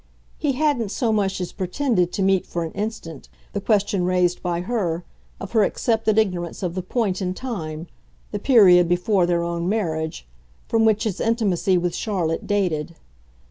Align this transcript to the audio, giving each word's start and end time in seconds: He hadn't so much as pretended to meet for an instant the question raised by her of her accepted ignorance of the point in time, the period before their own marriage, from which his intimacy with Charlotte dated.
He 0.39 0.53
hadn't 0.53 0.89
so 0.89 1.13
much 1.13 1.39
as 1.39 1.51
pretended 1.51 2.11
to 2.13 2.23
meet 2.23 2.47
for 2.47 2.63
an 2.63 2.71
instant 2.71 3.29
the 3.53 3.61
question 3.61 4.03
raised 4.03 4.41
by 4.41 4.61
her 4.61 5.03
of 5.39 5.51
her 5.51 5.63
accepted 5.63 6.17
ignorance 6.17 6.63
of 6.63 6.73
the 6.73 6.81
point 6.81 7.21
in 7.21 7.35
time, 7.35 7.85
the 8.31 8.39
period 8.39 8.89
before 8.89 9.27
their 9.27 9.43
own 9.43 9.69
marriage, 9.69 10.27
from 10.67 10.85
which 10.85 11.03
his 11.03 11.21
intimacy 11.21 11.77
with 11.77 11.93
Charlotte 11.93 12.47
dated. 12.47 12.95